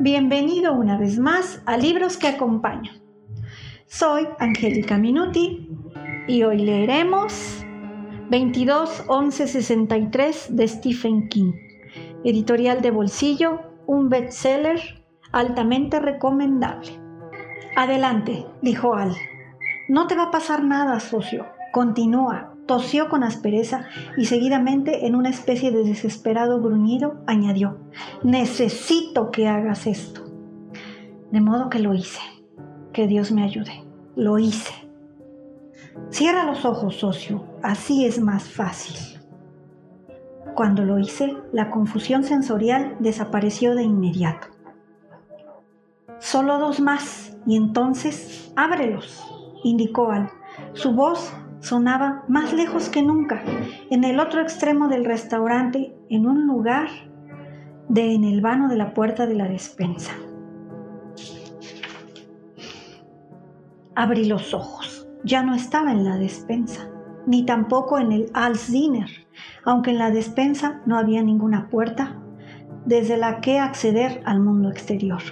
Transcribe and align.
Bienvenido 0.00 0.74
una 0.74 0.96
vez 0.96 1.18
más 1.18 1.60
a 1.66 1.76
Libros 1.76 2.16
que 2.18 2.28
Acompañan. 2.28 3.02
Soy 3.86 4.28
Angélica 4.38 4.96
Minuti 4.96 5.68
y 6.28 6.44
hoy 6.44 6.58
leeremos 6.58 7.64
22 8.30 9.04
63 9.30 10.54
de 10.54 10.68
Stephen 10.68 11.28
King, 11.28 11.52
editorial 12.22 12.80
de 12.80 12.92
bolsillo, 12.92 13.60
un 13.88 14.08
bestseller 14.08 15.02
altamente 15.32 15.98
recomendable. 15.98 16.92
Adelante, 17.74 18.46
dijo 18.62 18.94
Al. 18.94 19.16
No 19.88 20.06
te 20.06 20.14
va 20.14 20.24
a 20.24 20.30
pasar 20.30 20.62
nada, 20.62 21.00
socio. 21.00 21.44
Continúa, 21.72 22.54
tosió 22.68 23.08
con 23.08 23.24
aspereza 23.24 23.86
y 24.16 24.26
seguidamente 24.26 25.06
en 25.06 25.16
una 25.16 25.30
especie 25.30 25.72
de 25.72 25.82
desesperado 25.82 26.60
gruñido 26.60 27.16
añadió, 27.26 27.78
necesito 28.22 29.30
que 29.32 29.48
hagas 29.48 29.86
esto. 29.86 30.22
De 31.32 31.40
modo 31.40 31.70
que 31.70 31.78
lo 31.78 31.94
hice. 31.94 32.20
Que 32.92 33.06
Dios 33.06 33.32
me 33.32 33.42
ayude. 33.42 33.84
Lo 34.16 34.38
hice. 34.38 34.74
Cierra 36.10 36.44
los 36.44 36.64
ojos, 36.64 36.96
socio. 36.96 37.44
Así 37.62 38.04
es 38.04 38.20
más 38.20 38.44
fácil. 38.44 38.96
Cuando 40.54 40.84
lo 40.84 40.98
hice, 40.98 41.36
la 41.52 41.70
confusión 41.70 42.22
sensorial 42.22 42.96
desapareció 42.98 43.74
de 43.74 43.84
inmediato. 43.84 44.48
Solo 46.18 46.58
dos 46.58 46.80
más, 46.80 47.36
y 47.46 47.56
entonces 47.56 48.52
ábrelos, 48.56 49.24
indicó 49.64 50.10
Al. 50.10 50.30
Su 50.72 50.92
voz 50.92 51.32
sonaba 51.60 52.24
más 52.28 52.52
lejos 52.52 52.88
que 52.88 53.02
nunca, 53.02 53.42
en 53.90 54.04
el 54.04 54.20
otro 54.20 54.40
extremo 54.40 54.88
del 54.88 55.04
restaurante, 55.04 55.94
en 56.08 56.26
un 56.26 56.46
lugar 56.46 56.88
de 57.88 58.14
en 58.14 58.24
el 58.24 58.40
vano 58.40 58.68
de 58.68 58.76
la 58.76 58.94
puerta 58.94 59.26
de 59.26 59.34
la 59.34 59.48
despensa. 59.48 60.12
Abrí 63.94 64.26
los 64.26 64.54
ojos. 64.54 65.08
Ya 65.24 65.42
no 65.42 65.54
estaba 65.54 65.90
en 65.90 66.04
la 66.04 66.16
despensa, 66.16 66.88
ni 67.26 67.44
tampoco 67.44 67.98
en 67.98 68.12
el 68.12 68.30
Alzheimer, 68.34 69.10
aunque 69.64 69.90
en 69.90 69.98
la 69.98 70.10
despensa 70.10 70.80
no 70.86 70.96
había 70.96 71.22
ninguna 71.22 71.68
puerta 71.68 72.16
desde 72.84 73.16
la 73.16 73.40
que 73.40 73.58
acceder 73.58 74.22
al 74.24 74.40
mundo 74.40 74.70
exterior. 74.70 75.22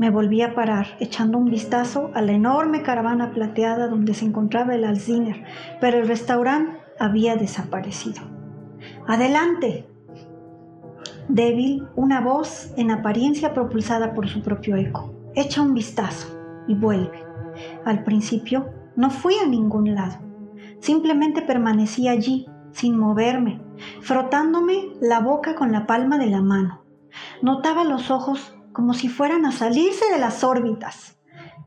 Me 0.00 0.08
volví 0.08 0.40
a 0.40 0.54
parar, 0.54 0.96
echando 0.98 1.36
un 1.36 1.50
vistazo 1.50 2.10
a 2.14 2.22
la 2.22 2.32
enorme 2.32 2.82
caravana 2.82 3.32
plateada 3.32 3.86
donde 3.86 4.14
se 4.14 4.24
encontraba 4.24 4.74
el 4.74 4.86
Alziner, 4.86 5.44
pero 5.78 5.98
el 5.98 6.08
restaurante 6.08 6.80
había 6.98 7.36
desaparecido. 7.36 8.22
¡Adelante! 9.06 9.86
Débil, 11.28 11.86
una 11.96 12.22
voz 12.22 12.72
en 12.78 12.90
apariencia 12.90 13.52
propulsada 13.52 14.14
por 14.14 14.26
su 14.26 14.40
propio 14.40 14.74
eco. 14.76 15.12
Echa 15.34 15.60
un 15.60 15.74
vistazo 15.74 16.28
y 16.66 16.74
vuelve. 16.74 17.22
Al 17.84 18.02
principio 18.02 18.70
no 18.96 19.10
fui 19.10 19.34
a 19.34 19.46
ningún 19.46 19.94
lado. 19.94 20.16
Simplemente 20.78 21.42
permanecí 21.42 22.08
allí, 22.08 22.48
sin 22.72 22.98
moverme, 22.98 23.60
frotándome 24.00 24.94
la 25.02 25.20
boca 25.20 25.54
con 25.54 25.72
la 25.72 25.86
palma 25.86 26.16
de 26.16 26.28
la 26.28 26.40
mano. 26.40 26.84
Notaba 27.42 27.84
los 27.84 28.10
ojos 28.10 28.56
como 28.72 28.94
si 28.94 29.08
fueran 29.08 29.46
a 29.46 29.52
salirse 29.52 30.10
de 30.10 30.18
las 30.18 30.44
órbitas. 30.44 31.18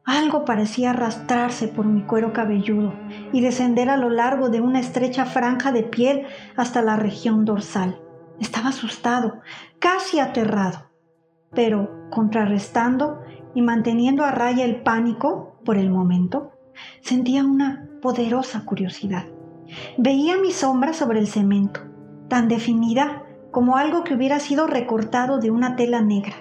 Algo 0.06 0.44
parecía 0.44 0.90
arrastrarse 0.90 1.70
por 1.70 1.86
mi 1.86 2.04
cuero 2.04 2.34
cabelludo 2.34 2.94
y 3.32 3.42
descender 3.42 3.90
a 3.90 3.98
lo 3.98 4.10
largo 4.10 4.50
de 4.50 4.60
una 4.60 4.80
estrecha 4.80 5.26
franja 5.26 5.72
de 5.72 5.84
piel 5.84 6.26
hasta 6.58 6.82
la 6.82 6.98
región 6.98 7.46
dorsal. 7.46 8.02
Estaba 8.40 8.70
asustado, 8.70 9.42
casi 9.80 10.20
aterrado, 10.20 10.90
pero 11.52 12.10
contrarrestando 12.10 13.22
y 13.56 13.62
manteniendo 13.62 14.26
a 14.26 14.32
raya 14.32 14.66
el 14.66 14.82
pánico 14.82 15.60
por 15.64 15.78
el 15.78 15.90
momento, 15.90 16.52
sentía 17.02 17.46
una 17.46 17.88
poderosa 18.02 18.66
curiosidad. 18.66 19.26
Veía 19.98 20.38
mi 20.38 20.52
sombra 20.52 20.94
sobre 20.94 21.20
el 21.20 21.28
cemento, 21.28 21.80
tan 22.28 22.48
definida 22.48 23.24
como 23.52 23.78
algo 23.78 24.04
que 24.04 24.16
hubiera 24.16 24.40
sido 24.40 24.68
recortado 24.68 25.40
de 25.40 25.52
una 25.52 25.76
tela 25.76 26.02
negra. 26.02 26.36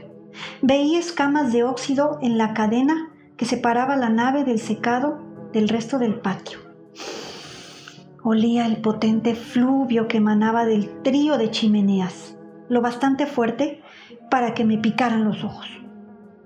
Veía 0.60 0.98
escamas 0.98 1.52
de 1.52 1.64
óxido 1.64 2.18
en 2.22 2.38
la 2.38 2.54
cadena 2.54 3.10
que 3.36 3.44
separaba 3.44 3.96
la 3.96 4.08
nave 4.08 4.44
del 4.44 4.58
secado 4.58 5.20
del 5.52 5.68
resto 5.68 5.98
del 5.98 6.20
patio. 6.20 6.58
Olía 8.22 8.66
el 8.66 8.76
potente 8.76 9.34
fluvio 9.34 10.06
que 10.06 10.18
emanaba 10.18 10.64
del 10.64 11.02
trío 11.02 11.38
de 11.38 11.50
chimeneas, 11.50 12.36
lo 12.68 12.80
bastante 12.80 13.26
fuerte 13.26 13.82
para 14.30 14.54
que 14.54 14.64
me 14.64 14.78
picaran 14.78 15.24
los 15.24 15.42
ojos. 15.42 15.66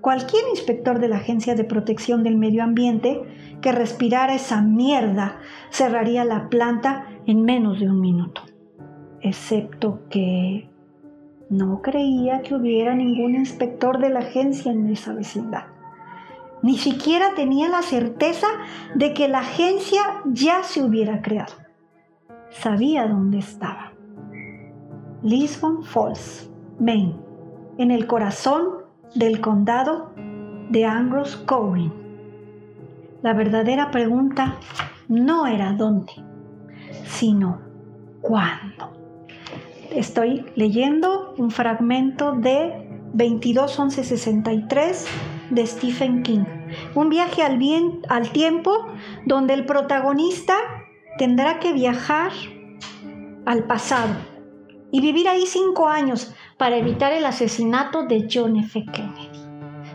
Cualquier 0.01 0.43
inspector 0.49 0.99
de 0.99 1.07
la 1.07 1.17
Agencia 1.17 1.53
de 1.55 1.63
Protección 1.63 2.23
del 2.23 2.37
Medio 2.37 2.63
Ambiente 2.63 3.21
que 3.61 3.71
respirara 3.71 4.33
esa 4.33 4.61
mierda 4.61 5.39
cerraría 5.69 6.23
la 6.23 6.49
planta 6.49 7.05
en 7.25 7.43
menos 7.43 7.79
de 7.79 7.89
un 7.89 7.99
minuto. 7.99 8.41
Excepto 9.21 10.01
que 10.09 10.69
no 11.49 11.81
creía 11.81 12.41
que 12.41 12.55
hubiera 12.55 12.93
ningún 12.93 13.35
inspector 13.35 13.99
de 13.99 14.09
la 14.09 14.19
agencia 14.19 14.71
en 14.71 14.89
esa 14.89 15.13
vecindad. 15.13 15.65
Ni 16.61 16.77
siquiera 16.77 17.35
tenía 17.35 17.69
la 17.69 17.81
certeza 17.81 18.47
de 18.95 19.13
que 19.13 19.27
la 19.27 19.39
agencia 19.39 20.01
ya 20.25 20.63
se 20.63 20.83
hubiera 20.83 21.21
creado. 21.21 21.53
Sabía 22.49 23.07
dónde 23.07 23.39
estaba. 23.39 23.93
Lisbon 25.23 25.83
Falls, 25.83 26.49
Maine, 26.79 27.15
en 27.77 27.91
el 27.91 28.07
corazón 28.07 28.85
del 29.15 29.39
condado 29.39 30.11
de 30.69 30.85
Angros 30.85 31.37
Corin. 31.37 31.93
La 33.21 33.33
verdadera 33.33 33.91
pregunta 33.91 34.57
no 35.07 35.47
era 35.47 35.73
dónde, 35.73 36.13
sino 37.05 37.59
cuándo 38.21 38.96
estoy 39.97 40.45
leyendo 40.55 41.33
un 41.37 41.51
fragmento 41.51 42.33
de 42.33 42.87
221163 43.13 45.07
de 45.49 45.65
Stephen 45.65 46.23
King. 46.23 46.45
Un 46.95 47.09
viaje 47.09 47.43
al, 47.43 47.57
bien, 47.57 48.01
al 48.09 48.29
tiempo 48.31 48.87
donde 49.25 49.53
el 49.53 49.65
protagonista 49.65 50.53
tendrá 51.17 51.59
que 51.59 51.73
viajar 51.73 52.31
al 53.45 53.63
pasado 53.63 54.13
y 54.91 55.01
vivir 55.01 55.27
ahí 55.27 55.45
cinco 55.45 55.87
años 55.87 56.33
para 56.57 56.77
evitar 56.77 57.13
el 57.13 57.25
asesinato 57.25 58.03
de 58.03 58.27
John 58.31 58.57
F. 58.57 58.85
Kennedy. 58.91 59.29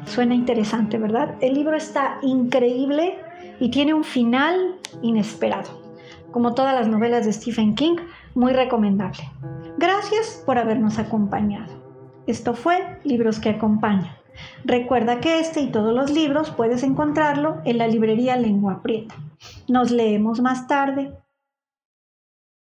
Suena 0.07 0.35
interesante, 0.35 0.99
¿verdad? 0.99 1.37
El 1.41 1.55
libro 1.55 1.77
está 1.77 2.19
increíble 2.23 3.19
y 3.61 3.71
tiene 3.71 3.95
un 3.95 4.05
final 4.05 4.77
inesperado. 5.03 5.81
Como 6.31 6.55
todas 6.55 6.75
las 6.75 6.89
novelas 6.89 7.27
de 7.27 7.33
Stephen 7.33 7.75
King, 7.75 7.97
muy 8.35 8.53
recomendable. 8.53 9.23
Gracias 9.83 10.41
por 10.47 10.59
habernos 10.59 11.01
acompañado. 11.01 11.73
Esto 12.29 12.55
fue 12.55 13.01
Libros 13.03 13.41
que 13.41 13.49
Acompañan. 13.49 14.15
Recuerda 14.65 15.19
que 15.19 15.41
este 15.41 15.61
y 15.61 15.73
todos 15.73 15.93
los 15.93 16.13
libros 16.13 16.53
puedes 16.53 16.85
encontrarlo 16.85 17.61
en 17.65 17.79
la 17.79 17.89
librería 17.89 18.37
Lengua 18.37 18.81
Prieta. 18.81 19.17
Nos 19.67 19.91
leemos 19.91 20.41
más 20.41 20.69
tarde. 20.69 21.13